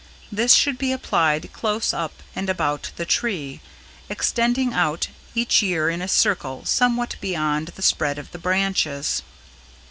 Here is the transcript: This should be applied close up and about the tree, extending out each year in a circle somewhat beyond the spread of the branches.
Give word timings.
This 0.31 0.55
should 0.55 0.79
be 0.79 0.91
applied 0.91 1.53
close 1.53 1.93
up 1.93 2.23
and 2.35 2.49
about 2.49 2.91
the 2.95 3.05
tree, 3.05 3.61
extending 4.09 4.73
out 4.73 5.09
each 5.35 5.61
year 5.61 5.91
in 5.91 6.01
a 6.01 6.07
circle 6.07 6.65
somewhat 6.65 7.17
beyond 7.21 7.67
the 7.75 7.83
spread 7.83 8.17
of 8.17 8.31
the 8.31 8.39
branches. 8.39 9.21